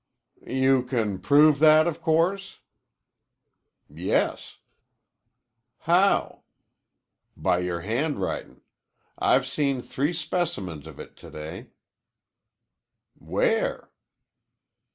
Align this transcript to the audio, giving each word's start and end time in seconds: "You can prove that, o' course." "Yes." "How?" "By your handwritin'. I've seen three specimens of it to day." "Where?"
"You 0.47 0.81
can 0.81 1.19
prove 1.19 1.59
that, 1.59 1.85
o' 1.85 1.93
course." 1.93 2.57
"Yes." 3.87 4.57
"How?" 5.81 6.41
"By 7.37 7.59
your 7.59 7.81
handwritin'. 7.81 8.61
I've 9.19 9.45
seen 9.45 9.83
three 9.83 10.13
specimens 10.13 10.87
of 10.87 10.99
it 10.99 11.15
to 11.17 11.29
day." 11.29 11.67
"Where?" 13.13 13.91